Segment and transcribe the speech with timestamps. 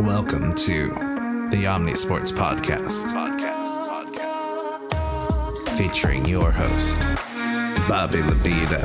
[0.00, 0.88] Welcome to
[1.50, 3.04] the Omnisports Podcast.
[3.14, 4.08] Podcast.
[4.10, 5.78] Podcast.
[5.78, 6.98] Featuring your host,
[7.88, 8.82] Bobby Labida.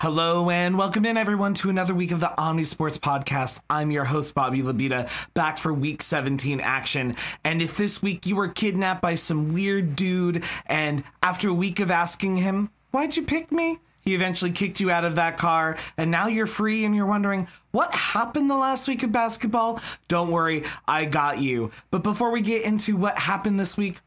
[0.00, 3.60] Hello and welcome in everyone to another week of the Omni Sports podcast.
[3.70, 7.14] I'm your host Bobby Labita, back for week 17 action.
[7.44, 11.78] And if this week you were kidnapped by some weird dude and after a week
[11.78, 15.78] of asking him, "Why'd you pick me?" He eventually kicked you out of that car,
[15.96, 19.80] and now you're free and you're wondering, what happened the last week of basketball?
[20.08, 21.70] Don't worry, I got you.
[21.90, 24.00] But before we get into what happened this week,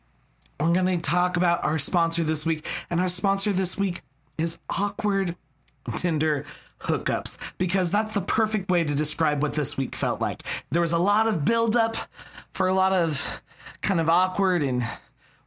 [0.59, 2.65] we're going to talk about our sponsor this week.
[2.89, 4.01] And our sponsor this week
[4.37, 5.35] is Awkward
[5.95, 6.45] Tinder
[6.81, 10.43] hookups because that's the perfect way to describe what this week felt like.
[10.69, 11.97] There was a lot of buildup
[12.53, 13.41] for a lot of
[13.81, 14.83] kind of awkward and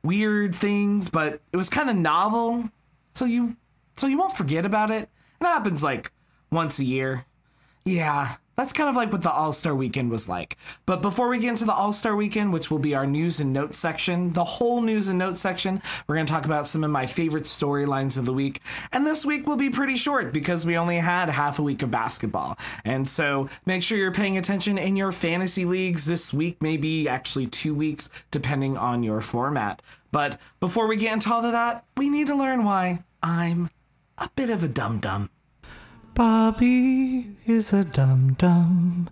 [0.02, 2.70] weird things, but it was kind of novel.
[3.12, 3.56] So you
[4.00, 5.10] so you won't forget about it.
[5.40, 6.10] It happens like
[6.50, 7.26] once a year.
[7.84, 10.56] Yeah, that's kind of like what the All Star Weekend was like.
[10.86, 13.52] But before we get into the All Star Weekend, which will be our news and
[13.52, 16.90] notes section, the whole news and notes section, we're going to talk about some of
[16.90, 18.60] my favorite storylines of the week.
[18.90, 21.90] And this week will be pretty short because we only had half a week of
[21.90, 22.58] basketball.
[22.84, 27.48] And so make sure you're paying attention in your fantasy leagues this week, maybe actually
[27.48, 29.82] two weeks, depending on your format.
[30.10, 33.68] But before we get into all of that, we need to learn why I'm
[34.20, 35.30] a bit of a dum dum.
[36.14, 39.08] Bobby is a dum dum.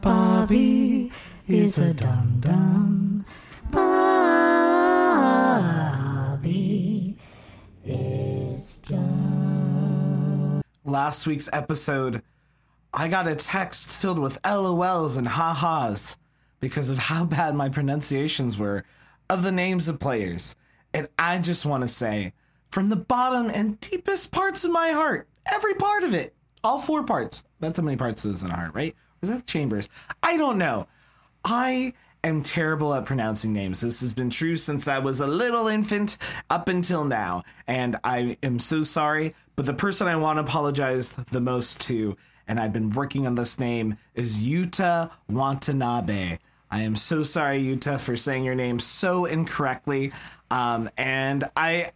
[0.00, 1.12] Bobby
[1.46, 3.26] is a dum dum.
[3.70, 3.98] Bobby
[7.84, 10.62] is dum.
[10.84, 12.22] Last week's episode,
[12.94, 16.16] I got a text filled with LOLs and ha-has
[16.60, 18.84] because of how bad my pronunciations were
[19.28, 20.56] of the names of players.
[20.94, 22.32] And I just want to say,
[22.76, 27.02] from the bottom and deepest parts of my heart, every part of it, all four
[27.04, 27.42] parts.
[27.58, 28.92] That's how many parts is in a heart, right?
[28.92, 29.88] Or is that chambers?
[30.22, 30.86] I don't know.
[31.42, 33.80] I am terrible at pronouncing names.
[33.80, 36.18] This has been true since I was a little infant
[36.50, 37.44] up until now.
[37.66, 39.34] And I am so sorry.
[39.54, 42.14] But the person I want to apologize the most to,
[42.46, 46.36] and I've been working on this name, is Yuta Watanabe.
[46.70, 50.12] I am so sorry, Yuta, for saying your name so incorrectly.
[50.50, 51.92] Um, and I.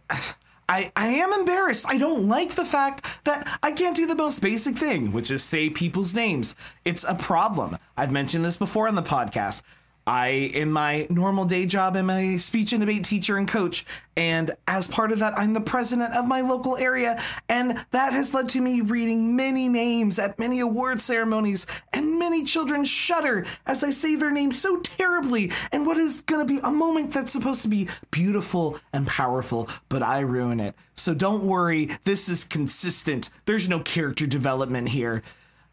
[0.69, 1.85] I, I am embarrassed.
[1.87, 5.43] I don't like the fact that I can't do the most basic thing, which is
[5.43, 6.55] say people's names.
[6.85, 7.77] It's a problem.
[7.97, 9.63] I've mentioned this before on the podcast.
[10.11, 13.85] I, in my normal day job, am a speech and debate teacher and coach.
[14.17, 17.17] And as part of that, I'm the president of my local area.
[17.47, 21.65] And that has led to me reading many names at many award ceremonies.
[21.93, 25.53] And many children shudder as I say their name so terribly.
[25.71, 29.69] And what is going to be a moment that's supposed to be beautiful and powerful,
[29.87, 30.75] but I ruin it.
[30.93, 33.29] So don't worry, this is consistent.
[33.45, 35.23] There's no character development here.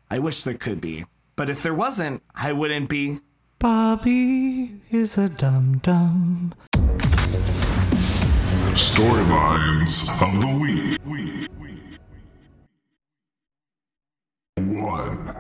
[0.09, 1.06] I wish there could be.
[1.34, 3.19] But if there wasn't, I wouldn't be
[3.60, 6.54] Bobby is a dum dum.
[8.78, 10.94] Storylines of the week.
[14.62, 15.34] One.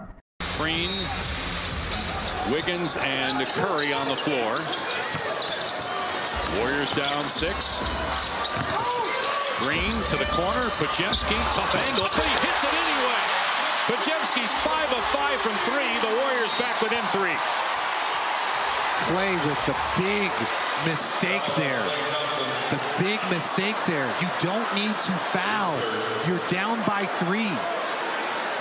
[0.58, 0.90] Green,
[2.50, 4.58] Wiggins, and Curry on the floor.
[6.58, 7.78] Warriors down six.
[9.62, 10.66] Green to the corner.
[10.74, 13.22] Podziemski, tough angle, but he hits it anyway.
[13.86, 15.86] Podziemski's five of five from three.
[16.02, 17.67] The Warriors back within three.
[19.06, 20.30] Klay with the big
[20.86, 21.82] mistake there.
[22.70, 24.06] The big mistake there.
[24.20, 25.76] You don't need to foul.
[26.26, 27.50] You're down by three.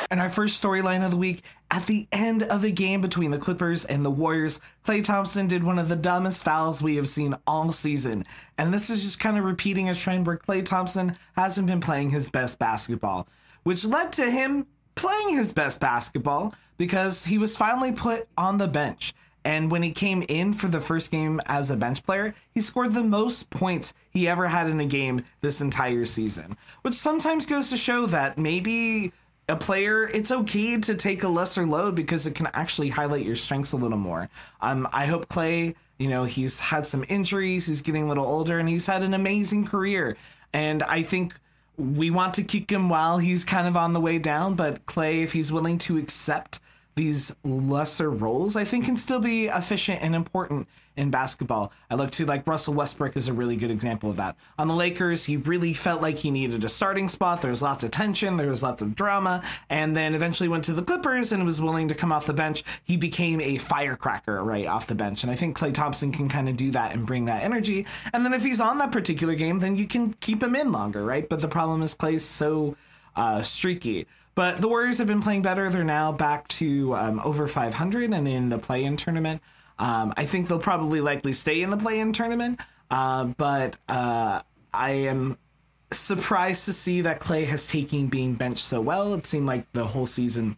[0.10, 3.38] And our first storyline of the week at the end of a game between the
[3.38, 7.36] Clippers and the Warriors, Klay Thompson did one of the dumbest fouls we have seen
[7.46, 8.24] all season.
[8.58, 12.12] And this is just kind of repeating a trend where Klay Thompson hasn't been playing
[12.12, 13.28] his best basketball,
[13.64, 14.66] which led to him
[14.96, 19.14] playing his best basketball because he was finally put on the bench.
[19.48, 22.94] And when he came in for the first game as a bench player, he scored
[22.94, 27.70] the most points he ever had in a game this entire season, which sometimes goes
[27.70, 29.14] to show that maybe
[29.48, 33.38] a player, it's okay to take a lesser load because it can actually highlight your
[33.38, 34.28] strengths a little more.
[34.60, 38.60] Um, I hope Klay, you know, he's had some injuries, he's getting a little older,
[38.60, 40.18] and he's had an amazing career.
[40.52, 41.34] And I think
[41.78, 45.24] we want to kick him while he's kind of on the way down, but Klay,
[45.24, 46.60] if he's willing to accept
[46.98, 50.68] these lesser roles, I think can still be efficient and important
[50.98, 51.72] in basketball.
[51.90, 54.36] I look to like Russell Westbrook is a really good example of that.
[54.58, 57.42] On the Lakers, he really felt like he needed a starting spot.
[57.42, 60.74] There was lots of tension, there was lots of drama, and then eventually went to
[60.74, 62.64] the Clippers and was willing to come off the bench.
[62.84, 65.24] He became a firecracker right off the bench.
[65.24, 67.86] And I think Klay Thompson can kind of do that and bring that energy.
[68.12, 71.06] And then if he's on that particular game, then you can keep him in longer,
[71.06, 71.30] right?
[71.30, 72.76] But the problem is Klay's so
[73.16, 74.08] uh, streaky.
[74.38, 75.68] But the Warriors have been playing better.
[75.72, 79.42] They're now back to um, over 500 and in the play in tournament.
[79.80, 82.60] Um, I think they'll probably likely stay in the play in tournament.
[82.92, 85.40] Uh, but uh, I am
[85.92, 89.16] surprised to see that Klay has taken being benched so well.
[89.16, 90.56] It seemed like the whole season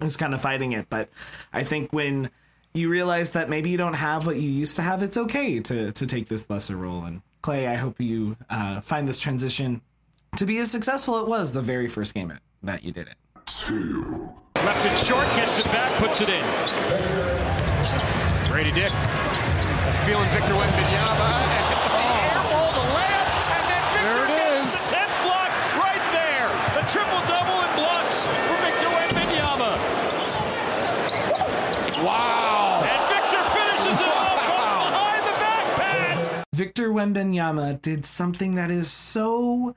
[0.00, 0.90] was kind of fighting it.
[0.90, 1.08] But
[1.52, 2.30] I think when
[2.74, 5.92] you realize that maybe you don't have what you used to have, it's okay to,
[5.92, 7.04] to take this lesser role.
[7.04, 9.82] And Klay, I hope you uh, find this transition
[10.36, 12.32] to be as successful it was the very first game
[12.62, 13.16] that you did it.
[13.46, 14.30] Two.
[14.56, 16.44] Left it short, gets it back, puts it in.
[18.50, 18.92] Brady Dick
[20.04, 21.28] feeling Victor Wembanyama.
[22.00, 25.52] Airball to layup, and then Victor There it gets the 10th block
[25.84, 26.48] right there.
[26.74, 29.72] The triple-double in blocks for Victor Wembanyama.
[32.04, 32.82] Wow.
[32.82, 36.20] And Victor finishes it off from behind the back pass.
[36.54, 39.74] Victor Wembanyama did something that is so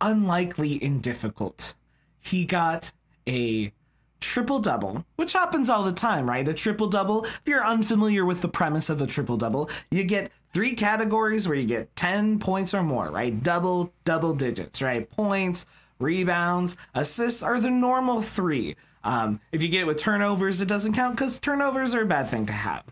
[0.00, 1.74] unlikely and difficult.
[2.20, 2.92] He got
[3.28, 3.72] a
[4.20, 6.46] triple double, which happens all the time, right?
[6.46, 7.24] A triple double.
[7.24, 11.56] If you're unfamiliar with the premise of a triple double, you get three categories where
[11.56, 13.42] you get 10 points or more, right?
[13.42, 15.08] Double, double digits, right?
[15.10, 15.66] Points,
[15.98, 18.76] rebounds, assists are the normal three.
[19.02, 22.28] Um, if you get it with turnovers, it doesn't count because turnovers are a bad
[22.28, 22.84] thing to have.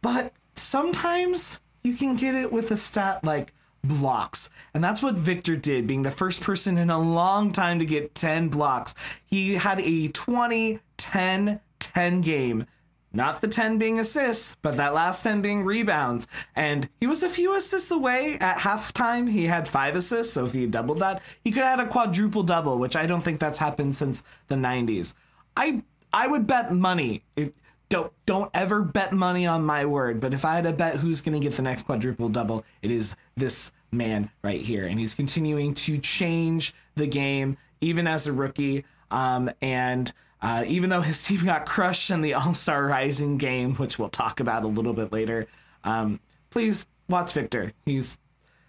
[0.00, 4.50] But sometimes you can get it with a stat like blocks.
[4.74, 8.14] And that's what Victor did, being the first person in a long time to get
[8.14, 8.94] 10 blocks.
[9.24, 12.66] He had a 20 10 10 game.
[13.12, 16.28] Not the 10 being assists, but that last 10 being rebounds.
[16.54, 19.28] And he was a few assists away at halftime.
[19.28, 22.78] He had five assists, so if he doubled that, he could had a quadruple double,
[22.78, 25.14] which I don't think that's happened since the 90s.
[25.56, 27.24] I I would bet money.
[27.36, 27.54] It,
[27.90, 31.20] don't don't ever bet money on my word, but if I had to bet who's
[31.20, 35.14] going to get the next quadruple double, it is this man right here, and he's
[35.14, 38.84] continuing to change the game even as a rookie.
[39.10, 40.10] Um, and
[40.40, 44.08] uh, even though his team got crushed in the All Star Rising game, which we'll
[44.08, 45.48] talk about a little bit later,
[45.84, 46.20] um,
[46.50, 47.72] please watch Victor.
[47.84, 48.18] He's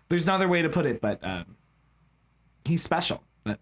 [0.10, 1.58] there's no other way to put it, but um,
[2.66, 3.24] he's special.
[3.44, 3.60] That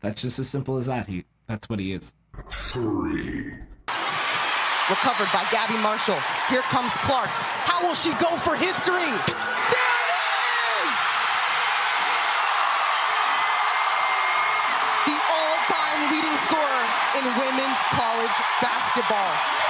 [0.00, 1.06] that's just as simple as that.
[1.06, 2.14] He that's what he is.
[2.50, 3.67] Three.
[4.88, 6.16] Recovered by Gabby Marshall.
[6.48, 7.28] Here comes Clark.
[7.28, 9.04] How will she go for history?
[9.04, 10.16] There it
[10.80, 10.94] is!
[15.12, 16.84] The all-time leading scorer
[17.20, 19.67] in women's college basketball.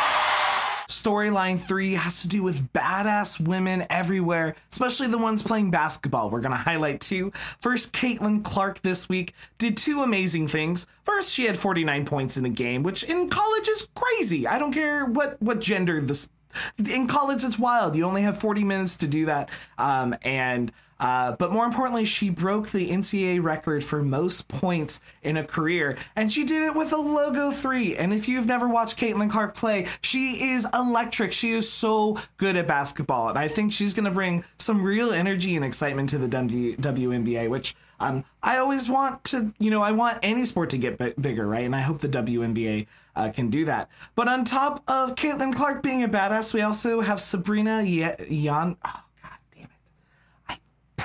[1.03, 6.31] Storyline three has to do with badass women everywhere, especially the ones playing basketball.
[6.31, 7.33] We're going to highlight two.
[7.61, 10.87] First, Caitlin Clark this week did two amazing things.
[11.05, 14.47] First, she had 49 points in a game, which in college is crazy.
[14.47, 16.31] I don't care what, what gender this.
[16.79, 17.95] In college, it's wild.
[17.95, 19.51] You only have 40 minutes to do that.
[19.77, 25.37] Um, and uh, but more importantly, she broke the NCAA record for most points in
[25.37, 27.97] a career, and she did it with a logo three.
[27.97, 31.33] And if you've never watched Caitlin Clark play, she is electric.
[31.33, 35.13] She is so good at basketball, and I think she's going to bring some real
[35.13, 39.93] energy and excitement to the WNBA, which um, I always want to, you know, I
[39.93, 41.65] want any sport to get b- bigger, right?
[41.65, 42.87] And I hope the WNBA
[43.17, 43.89] uh, can do that.
[44.15, 48.77] But on top of Caitlin Clark being a badass, we also have Sabrina Ye- Yan.
[48.85, 49.03] Oh.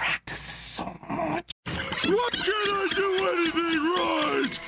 [0.04, 1.50] I practice this so much.
[1.66, 4.60] What can I do anything right?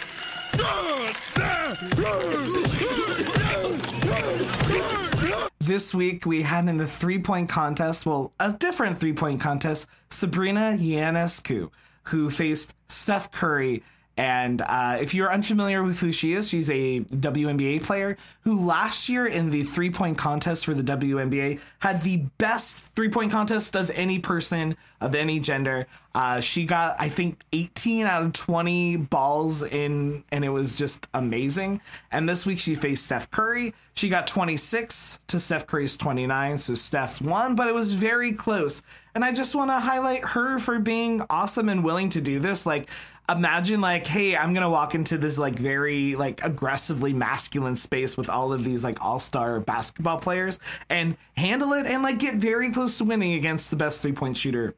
[5.59, 9.89] This week we had in the three point contest, well, a different three point contest,
[10.09, 11.69] Sabrina Ionescu,
[12.03, 13.83] who faced Steph Curry.
[14.17, 19.09] And uh, if you're unfamiliar with who she is, she's a WNBA player who last
[19.09, 23.75] year in the three point contest for the WNBA had the best three point contest
[23.75, 25.87] of any person of any gender.
[26.13, 31.09] Uh, she got, I think, 18 out of 20 balls in, and it was just
[31.13, 31.81] amazing.
[32.09, 33.73] And this week she faced Steph Curry.
[33.95, 38.81] She got 26 to Steph Curry's 29, so Steph won, but it was very close.
[39.15, 42.65] And I just want to highlight her for being awesome and willing to do this.
[42.65, 42.89] Like,
[43.27, 48.29] imagine like hey i'm gonna walk into this like very like aggressively masculine space with
[48.29, 50.59] all of these like all-star basketball players
[50.91, 54.75] and handle it and like get very close to winning against the best three-point shooter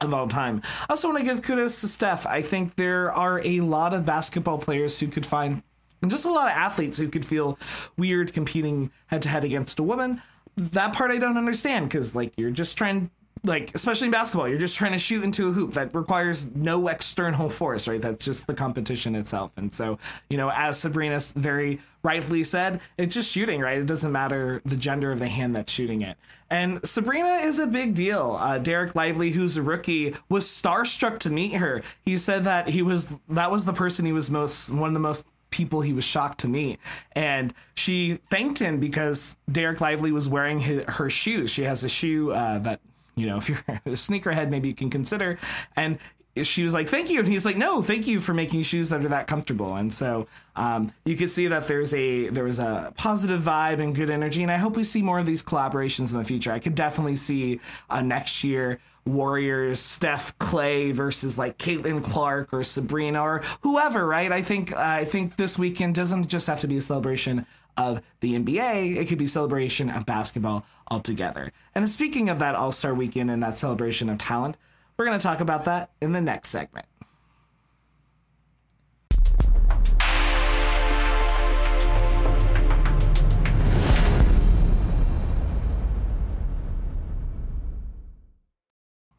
[0.00, 0.62] of all time.
[0.82, 2.26] I also want to give kudos to Steph.
[2.26, 5.62] I think there are a lot of basketball players who could find,
[6.00, 7.58] and just a lot of athletes who could feel
[7.96, 10.20] weird competing head to head against a woman.
[10.56, 13.10] That part I don't understand because, like, you're just trying
[13.44, 15.72] like especially in basketball you're just trying to shoot into a hoop.
[15.72, 18.00] That requires no external force right?
[18.00, 19.52] That's just the competition itself.
[19.56, 23.78] And so you know as sabrina very rightfully said it's just shooting right?
[23.78, 26.16] It doesn't matter the gender of the hand that's shooting it.
[26.50, 28.36] And sabrina is a big deal.
[28.38, 31.82] Uh, dereck lively who's a rookie was starstruck to meet her.
[32.04, 35.00] He said that he was that was the person he was most one of the
[35.00, 36.80] most people he was shocked to meet.
[37.12, 41.52] And she thanked him because Dereck Lively was wearing his, her shoes.
[41.52, 42.80] She has a shoe uh, that,
[43.14, 45.38] you know, if you're a sneakerhead, maybe you can consider.
[45.76, 45.98] And
[46.42, 49.04] she was like, "Thank you," and he's like, "No, thank you for making shoes that
[49.04, 50.26] are that comfortable." And so
[50.56, 54.42] um, you could see that there's a there was a positive vibe and good energy,
[54.42, 56.50] and I hope we see more of these collaborations in the future.
[56.52, 62.62] I could definitely see uh, next year Warriors, Steph Klay versus like Caitlin Clark or
[62.62, 64.30] Sabrina or whoever, right?
[64.30, 67.44] I think uh, I think this weekend doesn't just have to be a celebration
[67.76, 68.96] of the NBA.
[68.96, 71.52] It could be celebration of basketball altogether.
[71.74, 74.56] And speaking of that All Star Weekend and that celebration of talent,
[74.96, 76.86] we're going to talk about that in the next segment.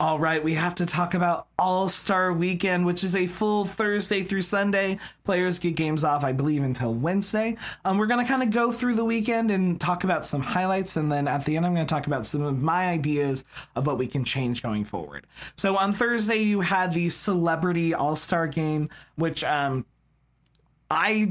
[0.03, 4.22] All right, we have to talk about All Star Weekend, which is a full Thursday
[4.22, 5.00] through Sunday.
[5.24, 7.55] Players get games off, I believe, until Wednesday.
[7.86, 10.98] Um, we're going to kind of go through the weekend and talk about some highlights,
[10.98, 13.45] and then at the end, I'm going to talk about some of my ideas
[13.77, 15.25] of what we can change going forward.
[15.55, 19.86] So on Thursday, you had the Celebrity All Star Game, which um,
[20.91, 21.29] I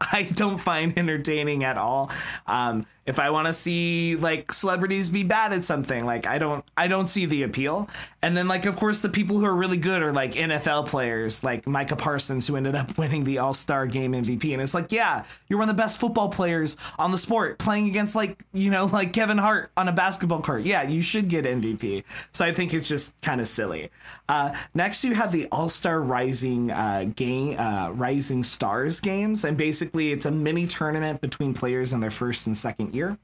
[0.12, 2.12] I don't find entertaining at all.
[2.46, 6.64] Um, if I want to see like celebrities be bad at something, like I don't
[6.76, 7.88] I don't see the appeal.
[8.20, 11.44] And then like of course the people who are really good are like NFL players,
[11.44, 14.52] like Micah Parsons who ended up winning the All-Star game MVP.
[14.52, 17.86] And it's like, yeah, you're one of the best football players on the sport playing
[17.86, 20.62] against like, you know, like Kevin Hart on a basketball court.
[20.62, 22.02] Yeah, you should get MVP.
[22.32, 23.90] So I think it's just kind of silly.
[24.28, 30.10] Uh, next you have the All-Star Rising uh, game uh, Rising Stars games and basically
[30.10, 33.18] it's a mini tournament between players in their first and second year.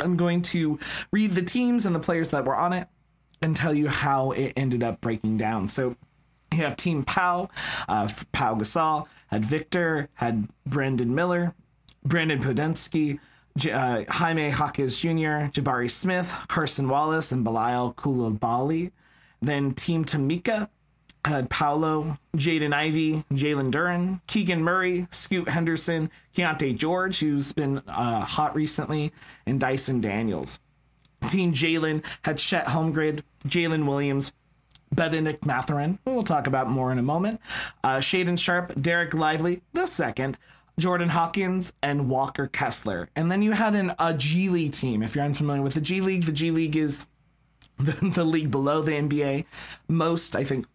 [0.00, 0.78] I'm going to
[1.12, 2.88] read the teams and the players that were on it
[3.42, 5.68] and tell you how it ended up breaking down.
[5.68, 5.96] So
[6.52, 7.48] you have Team Pau,
[7.88, 11.54] uh, Pau Gasol, had Victor, had Brandon Miller,
[12.06, 13.18] Brandin Podziemski,
[13.56, 18.92] J- uh, Jaime Jaquez Jr., Jabari Smith, Carson Wallace, and Bilal Coulibaly.
[19.42, 20.68] Then Team Tamika
[21.24, 28.20] had Paolo, Jaden Ivey, Jalen Duren, Keegan Murray, Scoot Henderson, Keyonte George, who's been uh,
[28.20, 29.12] hot recently,
[29.46, 30.60] and Dyson Daniels.
[31.28, 34.32] Team Jalen had Chet Holmgren, Jalen Williams,
[34.92, 37.40] Bennedict Mathurin, who we'll talk about more in a moment,
[37.84, 40.38] uh, Shaedon Sharpe, Dereck Lively, the second,
[40.78, 43.08] Jordan Hawkins, and Walker Kessler.
[43.16, 45.02] And then you had an, a G League team.
[45.02, 47.06] If you're unfamiliar with the G League, the G League is
[47.78, 49.44] the, the league below the NBA.
[49.88, 50.66] Most, I think,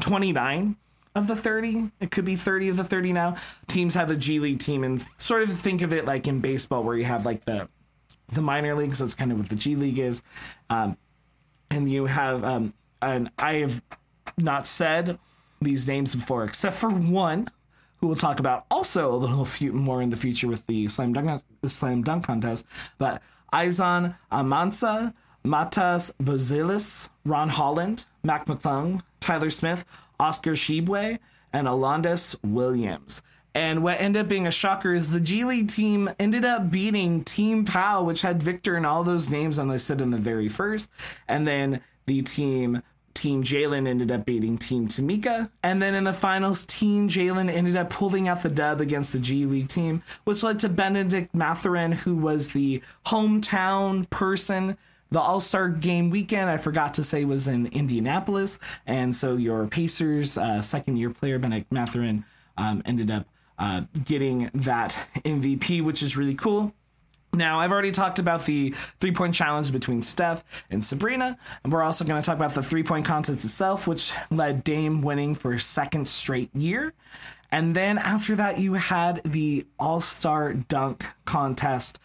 [0.00, 0.76] 29
[1.14, 3.36] of the 30 it could be 30 of the 30 now.
[3.68, 6.82] Teams have a g league team and sort of think of it like in baseball
[6.82, 7.68] where you have like the
[8.28, 10.22] the minor leagues that's kind of what the g league is.
[10.68, 10.96] Um,
[11.70, 13.82] and you have um, and i have
[14.38, 15.18] not said
[15.60, 17.48] these names before except for one
[17.98, 21.12] who we'll talk about also a little few more in the future with the slam
[21.12, 22.66] dunk the slam dunk contest
[22.98, 23.22] but
[23.52, 29.84] Izan Almansa Matas Buzelis, Ron Holland, Mac McClung, Tyler Smith,
[30.20, 31.18] Oscar Tshiebwe,
[31.52, 33.22] and Alondes Williams.
[33.56, 37.24] And what ended up being a shocker is the G League team ended up beating
[37.24, 40.48] Team Pal, which had Victor and all those names on the set in the very
[40.48, 40.90] first.
[41.26, 42.82] And then the team
[43.14, 45.50] Team Jalen ended up beating Team Tamika.
[45.62, 49.18] And then in the finals, Team Jalen ended up pulling out the dub against the
[49.18, 54.76] G League team, which led to Bennedict Mathurin, who was the hometown person
[55.10, 58.58] the All Star game weekend, I forgot to say, was in Indianapolis.
[58.86, 62.24] And so your Pacers uh, second year player, Bennedict Mathurin,
[62.56, 63.26] um, ended up
[63.58, 66.72] uh, getting that MVP, which is really cool.
[67.32, 68.70] Now, I've already talked about the
[69.00, 72.62] three point challenge between Steph and Sabrina, and we're also going to talk about the
[72.62, 76.94] three point contest itself, which led Dame winning for second straight year.
[77.52, 82.00] And then after that, you had the All Star Dunk contest,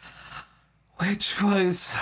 [0.97, 1.95] which was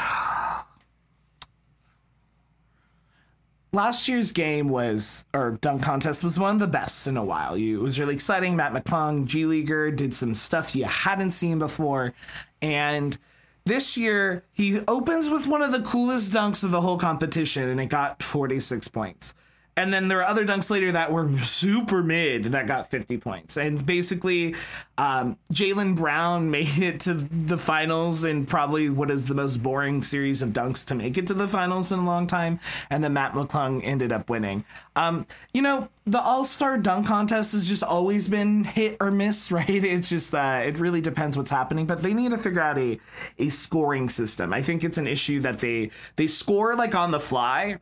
[3.72, 7.58] last year's game was or dunk contest was one of the best in a while.
[7.58, 8.56] You, it was really exciting.
[8.56, 12.14] Matt McClung, G Leaguer, did some stuff you hadn't seen before,
[12.62, 13.18] and
[13.66, 17.80] this year he opens with one of the coolest dunks of the whole competition, and
[17.80, 19.34] it got 46 points.
[19.76, 23.56] And then there are other dunks later that were super mid that got 50 points.
[23.56, 24.56] And basically,
[24.98, 30.02] um, Jaylen Brown made it to the finals in probably what is the most boring
[30.02, 32.60] series of dunks to make it to the finals in a long time.
[32.90, 34.66] And then Matt McClung ended up winning.
[34.96, 39.52] Um, you know, the All Star dunk contest has just always been hit or miss,
[39.52, 39.70] right?
[39.70, 43.00] It's just, uh, it really depends what's happening, but they need to figure out a,
[43.38, 44.54] a scoring system.
[44.54, 47.80] I think it's an issue that they, they score like on the fly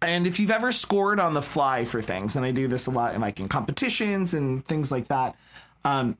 [0.00, 2.90] and if you've ever scored on the fly for things, and I do this a
[2.90, 5.36] lot in like in competitions and things like that,
[5.84, 6.16] um,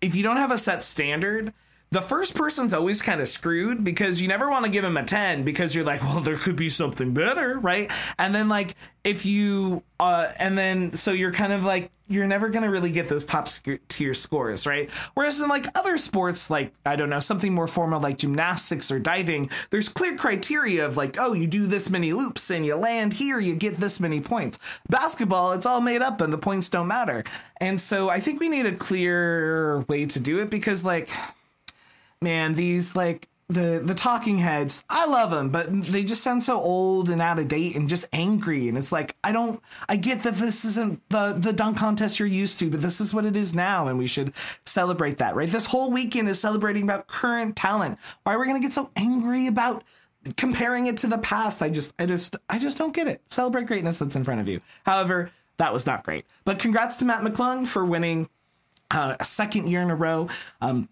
[0.00, 1.52] if you don't have a set standard,
[1.90, 5.04] the first person's always kind of screwed because you never want to give him a
[5.04, 7.90] 10 because you're like, well, there could be something better, right?
[8.18, 12.48] And then, like, if you, uh, and then, so you're kind of like, you're never
[12.48, 14.90] going to really get those top sc- tier scores, right?
[15.12, 18.98] Whereas in like other sports, like, I don't know, something more formal like gymnastics or
[18.98, 23.12] diving, there's clear criteria of like, oh, you do this many loops and you land
[23.12, 24.58] here, you get this many points.
[24.88, 27.24] Basketball, it's all made up and the points don't matter.
[27.60, 31.10] And so I think we need a clear way to do it because, like,
[32.20, 36.60] man, these like the the talking heads, I love them, but they just sound so
[36.60, 38.68] old and out of date and just angry.
[38.68, 42.28] And it's like I don't, I get that this isn't the the dunk contest you're
[42.28, 44.34] used to, but this is what it is now, and we should
[44.66, 45.48] celebrate that, right?
[45.48, 47.98] This whole weekend is celebrating about current talent.
[48.22, 49.82] Why are we gonna get so angry about?
[50.36, 53.66] comparing it to the past i just i just i just don't get it celebrate
[53.66, 57.22] greatness that's in front of you however that was not great but congrats to matt
[57.22, 58.28] mcclung for winning
[58.90, 60.28] uh, a second year in a row
[60.60, 60.88] um,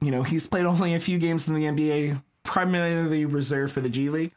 [0.00, 3.88] you know, he's played only a few games in the NBA, primarily reserved for the
[3.88, 4.32] G League.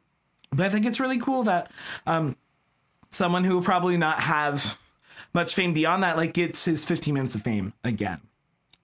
[0.51, 1.71] But I think it's really cool that
[2.07, 2.35] um,
[3.11, 4.77] someone who will probably not have
[5.33, 8.19] much fame beyond that, like, gets his 15 minutes of fame again.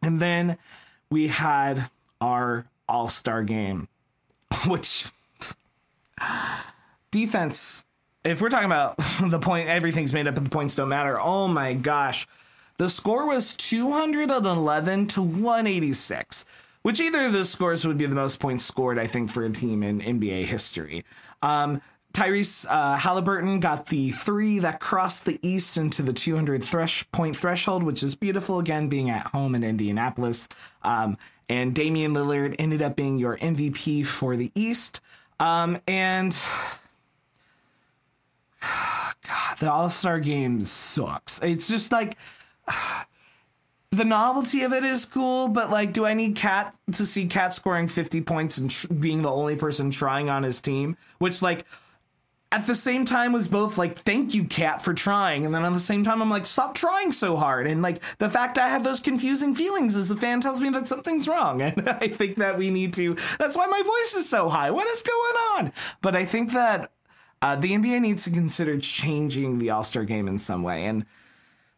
[0.01, 0.58] And then
[1.10, 1.89] we had
[2.22, 3.88] our All Star game,
[4.67, 5.05] which
[7.12, 7.86] defense,
[8.24, 11.20] if we're talking about the point, everything's made up and the points don't matter.
[11.20, 12.27] Oh my gosh.
[12.77, 16.46] The score was 211 to 186
[16.86, 19.50] which either of those scores would be the most points scored, I think, for a
[19.50, 21.03] team in NBA history.
[21.41, 21.82] Um,
[22.13, 27.36] Tyrese uh, Halliburton got the three that crossed the East into the 200 thresh point
[27.36, 28.60] threshold, which is beautiful.
[28.60, 30.48] Again, being at home in Indianapolis,
[30.84, 31.17] um,
[31.50, 35.01] and Damian Lillard ended up being your MVP for the East.
[35.39, 36.38] Um, and
[38.62, 41.39] God, the All Star game sucks.
[41.41, 42.15] It's just like
[43.92, 47.54] the novelty of it is cool, but like, do I need Cat to see Cat
[47.54, 50.98] scoring 50 points and tr- being the only person trying on his team?
[51.18, 51.66] Which, like,
[52.51, 55.46] at the same time was both like, thank you, Cat, for trying.
[55.46, 57.68] And then at the same time, I'm like, stop trying so hard.
[57.68, 60.88] And like, the fact I have those confusing feelings as a fan tells me that
[60.88, 61.62] something's wrong.
[61.66, 64.72] And I think that we need to, that's why my voice is so high.
[64.72, 65.74] What is going on?
[66.01, 66.92] But I think that
[67.42, 70.86] uh, the NBA needs to consider changing the All Star game in some way.
[70.86, 71.06] And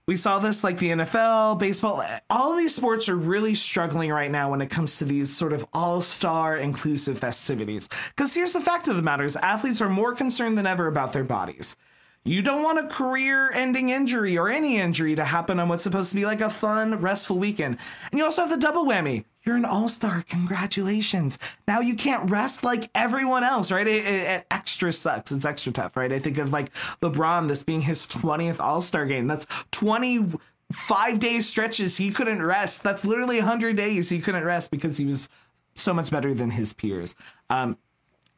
[0.07, 4.49] we saw this like the NFL, baseball, all these sports are really struggling right now
[4.49, 7.89] when it comes to these sort of all-star inclusive festivities.
[8.15, 11.11] Cuz here's the fact of the matter is athletes are more concerned than ever about
[11.11, 11.75] their bodies.
[12.23, 16.09] You don't want a career ending injury or any injury to happen on what's supposed
[16.09, 17.77] to be like a fun, restful weekend.
[18.11, 19.25] And you also have the double whammy.
[19.47, 20.25] You're an all star.
[20.27, 21.39] Congratulations.
[21.69, 23.87] Now you can't rest like everyone else, right?
[23.87, 25.31] It, it, it, extra sucks.
[25.31, 26.11] It's extra tough, right?
[26.11, 29.25] I think of like LeBron, this being his 20th all star game.
[29.25, 30.33] That's 20
[30.73, 32.83] five day stretches he couldn't rest.
[32.83, 35.29] That's literally 100 days he couldn't rest because he was
[35.75, 37.15] so much better than his peers.
[37.49, 37.77] Um,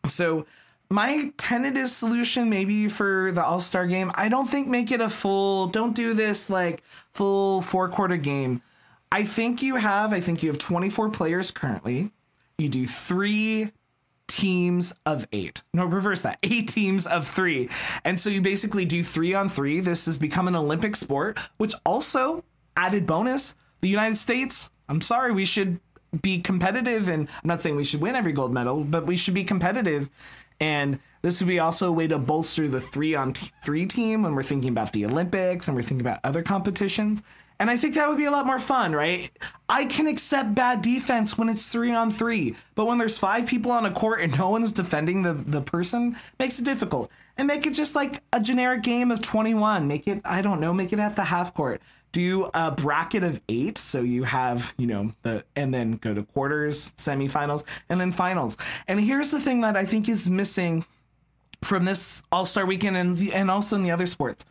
[0.05, 0.45] so
[0.91, 5.67] my tentative solution maybe for the all-star game i don't think make it a full
[5.67, 6.81] don't do this like
[7.13, 8.59] full four quarter game
[9.11, 12.11] i think you have i think you have 24 players currently.
[12.57, 13.71] You do three
[14.27, 15.63] teams of eight.
[15.73, 16.37] No reverse that.
[16.43, 17.69] Eight teams of three.
[18.03, 19.79] And so you basically do three on three.
[19.79, 22.43] This has become an olympic sport which also
[22.77, 25.79] added bonus the united states i'm sorry we should
[26.21, 29.33] be competitive and i'm not saying we should win every gold medal but we should
[29.33, 30.09] be competitive.
[30.59, 34.23] And this would be also a way to bolster the three on t- three team
[34.23, 37.23] when we're thinking about the Olympics and we're thinking about other competitions.
[37.59, 39.29] And I think that would be a lot more fun, right?
[39.67, 43.71] I can accept bad defense when it's three on three, but when there's five people
[43.71, 47.11] on a court and no one's defending the, the person, makes it difficult.
[47.37, 49.87] And make it just like a generic game of 21.
[49.87, 51.81] Make it, I don't know, make it at the half court.
[52.13, 53.77] Do a bracket of eight.
[53.77, 58.57] So you have, you know, the, and then go to quarters, semifinals, and then finals.
[58.87, 60.85] And here's the thing that I think is missing
[61.61, 64.45] from this All Star weekend and, and also in the other sports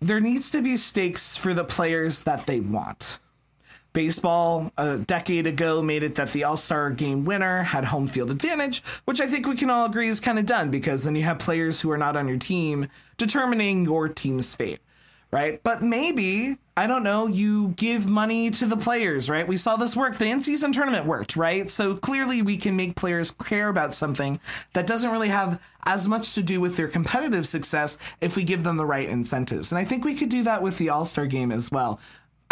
[0.00, 3.18] there needs to be stakes for the players that they want.
[3.92, 8.30] Baseball a decade ago made it that the All Star game winner had home field
[8.30, 11.22] advantage, which I think we can all agree is kind of done because then you
[11.24, 14.78] have players who are not on your team determining your team's fate,
[15.32, 15.62] right?
[15.62, 19.46] But maybe, I don't know, you give money to the players, right?
[19.46, 20.16] We saw this work.
[20.16, 21.70] The in season tournament worked, right?
[21.70, 24.40] So clearly we can make players care about something
[24.72, 28.64] that doesn't really have as much to do with their competitive success if we give
[28.64, 29.70] them the right incentives.
[29.70, 32.00] And I think we could do that with the All Star game as well.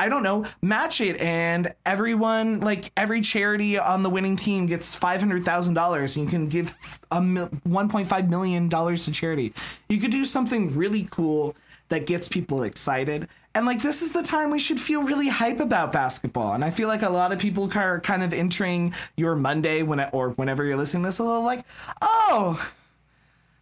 [0.01, 4.97] I don't know, match it and everyone, like every charity on the winning team gets
[4.97, 9.53] $500,000 and you can give a mil- $1.5 million to charity.
[9.89, 11.57] You could do something really cool
[11.89, 13.29] that gets people excited.
[13.55, 16.53] And like this is the time we should feel really hype about basketball.
[16.53, 20.01] And I feel like a lot of people are kind of entering your Monday when
[20.01, 21.65] it, or whenever you're listening to this a little like,
[22.01, 22.71] "Oh,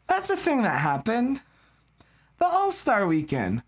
[0.07, 1.41] that's a thing that happened.
[2.39, 3.63] The All-Star weekend."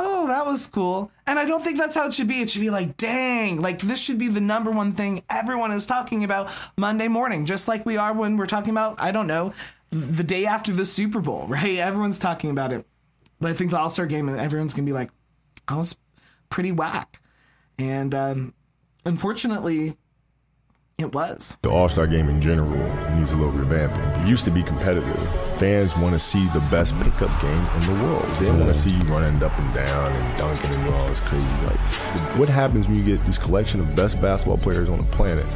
[0.00, 1.10] oh, that was cool.
[1.26, 2.40] And I don't think that's how it should be.
[2.40, 5.86] It should be like, dang, like this should be the number one thing everyone is
[5.86, 9.52] talking about Monday morning, just like we are when we're talking about, I don't know,
[9.90, 11.78] the day after the Super Bowl, right?
[11.78, 12.86] Everyone's talking about it.
[13.40, 15.10] But I think the All Star game, and everyone's going to be like,
[15.66, 15.96] I was
[16.50, 17.20] pretty whack.
[17.78, 18.54] And um,
[19.04, 19.96] unfortunately,
[20.98, 21.56] it was.
[21.62, 22.70] The All Star game in general
[23.16, 24.24] needs a little revamping.
[24.24, 25.16] It used to be competitive.
[25.58, 28.24] Fans want to see the best pickup game in the world.
[28.40, 31.44] They want to see you running up and down and dunking and all this crazy.
[31.64, 31.78] Like,
[32.36, 35.46] what happens when you get this collection of best basketball players on the planet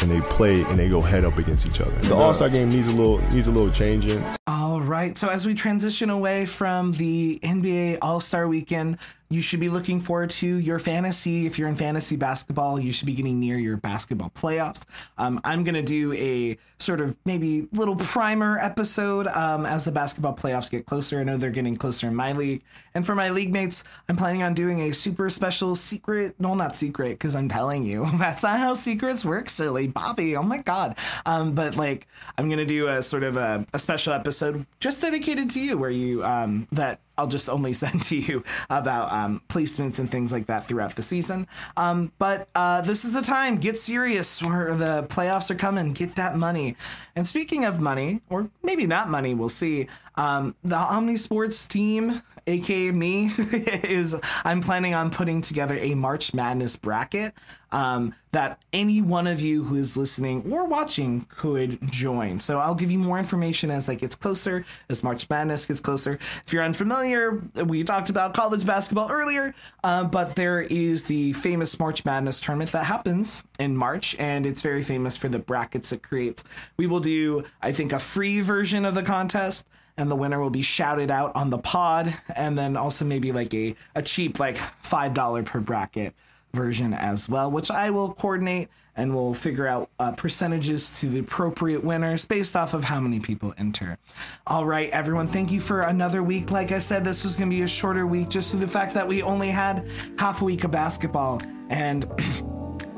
[0.00, 1.90] and they play and they go head up against each other?
[2.06, 4.22] The All Star game needs a little needs a little changing.
[4.46, 5.16] All right.
[5.16, 8.98] So as we transition away from the NBA All Star Weekend,
[9.34, 11.44] you should be looking forward to your fantasy.
[11.44, 14.84] If you're in fantasy basketball, you should be getting near your basketball playoffs.
[15.18, 19.90] Um, I'm going to do a sort of maybe little primer episode um, as the
[19.90, 21.18] basketball playoffs get closer.
[21.18, 22.62] I know they're getting closer in my league.
[22.94, 26.36] And for my league mates, I'm planning on doing a super special secret.
[26.38, 30.36] No, not secret, because I'm telling you, that's not how secrets work, silly Bobby.
[30.36, 30.96] Oh my God.
[31.26, 32.06] Um, but like,
[32.38, 35.76] I'm going to do a sort of a, a special episode just dedicated to you
[35.76, 40.32] where you, um, that I'll just only send to you about um, placements and things
[40.32, 41.46] like that throughout the season.
[41.76, 43.56] Um, but uh, this is the time.
[43.58, 45.92] Get serious where the playoffs are coming.
[45.92, 46.76] Get that money.
[47.16, 49.88] And speaking of money, or maybe not money, we'll see.
[50.16, 56.34] Um, the Omni Sports team, aka me, is I'm planning on putting together a March
[56.34, 57.34] Madness bracket
[57.74, 62.38] um, that any one of you who is listening or watching could join.
[62.38, 66.14] So I'll give you more information as that gets closer, as March Madness gets closer.
[66.46, 71.78] If you're unfamiliar, we talked about college basketball earlier, uh, but there is the famous
[71.80, 76.02] March Madness tournament that happens in March, and it's very famous for the brackets it
[76.02, 76.44] creates.
[76.76, 80.50] We will do, I think, a free version of the contest and the winner will
[80.50, 84.56] be shouted out on the pod and then also maybe like a, a cheap like
[84.56, 86.14] five dollar per bracket
[86.54, 91.18] version as well which i will coordinate and we'll figure out uh, percentages to the
[91.18, 93.98] appropriate winners based off of how many people enter.
[94.46, 96.50] All right everyone thank you for another week.
[96.50, 98.94] Like i said this was going to be a shorter week just to the fact
[98.94, 99.88] that we only had
[100.18, 102.02] half a week of basketball and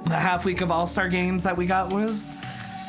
[0.05, 2.25] the half week of all-star games that we got was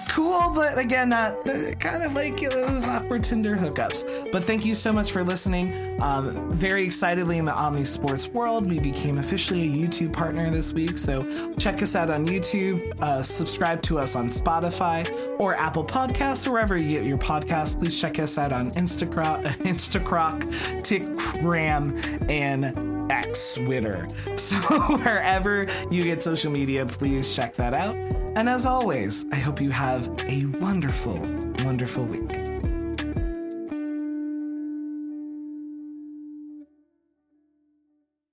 [0.10, 4.32] cool, but again, not uh, kind of like those awkward Tinder hookups.
[4.32, 6.02] But thank you so much for listening.
[6.02, 10.74] Um, very excitedly in the Omni Sports world, we became officially a YouTube partner this
[10.74, 10.98] week.
[10.98, 15.08] So check us out on YouTube, uh, subscribe to us on Spotify
[15.40, 17.78] or Apple Podcasts, wherever you get your podcasts.
[17.78, 20.44] Please check us out on Instacroc, Instacroc,
[20.82, 24.08] Tickram, and X Twitter.
[24.38, 27.96] So wherever you get social media, please check that out.
[28.38, 31.18] And as always, I hope you have a wonderful,
[31.66, 32.47] wonderful week.